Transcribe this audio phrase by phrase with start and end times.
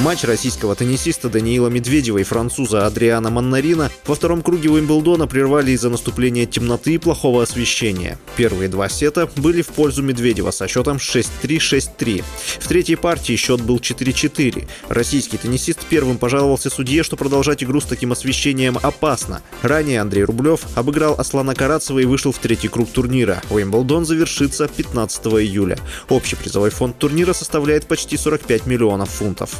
[0.00, 5.88] Матч российского теннисиста Даниила Медведева и француза Адриана Маннарина во втором круге Уимблдона прервали из-за
[5.88, 8.18] наступления темноты и плохого освещения.
[8.36, 12.22] Первые два сета были в пользу Медведева со счетом 6-3-6-3.
[12.60, 14.68] В третьей партии счет был 4-4.
[14.90, 19.40] Российский теннисист первым пожаловался судье, что продолжать игру с таким освещением опасно.
[19.62, 23.42] Ранее Андрей Рублев обыграл Аслана Карацева и вышел в третий круг турнира.
[23.48, 25.78] Уимблдон завершится 15 июля.
[26.10, 29.58] Общий призовой фонд турнира составляет почти 45 миллионов фунтов.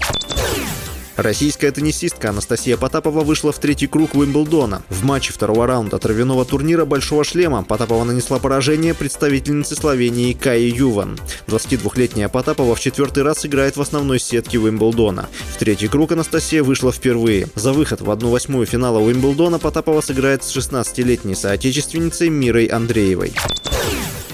[1.16, 4.83] Российская теннисистка Анастасия Потапова вышла в третий круг Уимблдона.
[4.91, 11.19] В матче второго раунда травяного турнира «Большого шлема» Потапова нанесла поражение представительнице Словении Каи Юван.
[11.47, 15.29] 22-летняя Потапова в четвертый раз играет в основной сетке Уимблдона.
[15.55, 17.48] В третий круг Анастасия вышла впервые.
[17.55, 23.33] За выход в 1-8 финала Уимблдона Потапова сыграет с 16-летней соотечественницей Мирой Андреевой.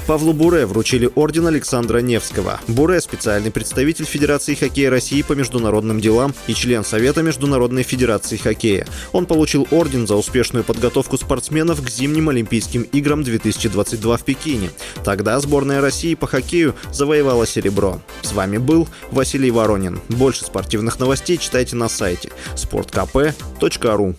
[0.06, 2.60] Павлу Буре вручили орден Александра Невского.
[2.66, 8.86] Буре– специальный представитель Федерации хоккея России по международным делам и член Совета Международной Федерации хоккея.
[9.12, 14.70] Он получил орден за успешную подготовку спортсменов к зимним Олимпийским играм 2022 в Пекине.
[15.04, 18.00] Тогда сборная России по хоккею завоевала серебро.
[18.22, 20.00] С вами был Василий Воронин.
[20.08, 24.16] Больше спортивных новостей читайте на сайте sportkp.ru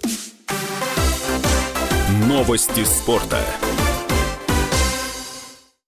[2.27, 3.39] Новости спорта.